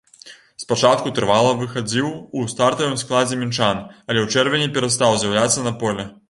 Спачатку 0.61 1.11
трывала 1.19 1.51
выхадзіў 1.59 2.07
у 2.37 2.45
стартавым 2.53 2.97
складзе 3.03 3.37
мінчан, 3.43 3.85
але 4.11 4.19
ў 4.25 4.31
чэрвені 4.33 4.73
перастаў 4.79 5.21
з'яўляцца 5.27 5.67
на 5.69 5.77
полі. 5.85 6.09